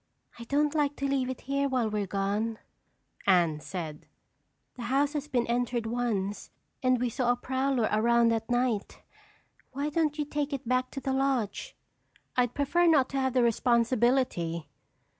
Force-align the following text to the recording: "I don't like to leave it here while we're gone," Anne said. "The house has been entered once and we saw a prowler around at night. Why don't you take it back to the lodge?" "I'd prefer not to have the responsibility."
"I 0.39 0.45
don't 0.45 0.73
like 0.73 0.95
to 0.95 1.07
leave 1.07 1.29
it 1.29 1.41
here 1.41 1.69
while 1.69 1.87
we're 1.87 2.07
gone," 2.07 2.57
Anne 3.27 3.59
said. 3.59 4.07
"The 4.73 4.85
house 4.89 5.13
has 5.13 5.27
been 5.27 5.45
entered 5.45 5.85
once 5.85 6.49
and 6.81 6.99
we 6.99 7.07
saw 7.07 7.31
a 7.31 7.35
prowler 7.35 7.87
around 7.91 8.33
at 8.33 8.49
night. 8.49 9.03
Why 9.73 9.91
don't 9.91 10.17
you 10.17 10.25
take 10.25 10.53
it 10.53 10.67
back 10.67 10.89
to 10.93 11.01
the 11.01 11.13
lodge?" 11.13 11.75
"I'd 12.35 12.55
prefer 12.55 12.87
not 12.87 13.09
to 13.09 13.19
have 13.19 13.33
the 13.33 13.43
responsibility." 13.43 14.67